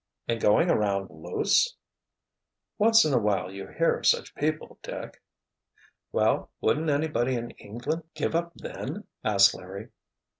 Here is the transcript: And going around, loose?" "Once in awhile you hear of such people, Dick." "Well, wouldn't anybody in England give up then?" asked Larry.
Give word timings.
And 0.27 0.41
going 0.41 0.71
around, 0.71 1.11
loose?" 1.11 1.75
"Once 2.79 3.05
in 3.05 3.13
awhile 3.13 3.51
you 3.51 3.67
hear 3.67 3.97
of 3.99 4.07
such 4.07 4.33
people, 4.33 4.79
Dick." 4.81 5.21
"Well, 6.11 6.49
wouldn't 6.59 6.89
anybody 6.89 7.35
in 7.35 7.51
England 7.51 8.05
give 8.15 8.33
up 8.33 8.51
then?" 8.55 9.05
asked 9.23 9.53
Larry. 9.53 9.89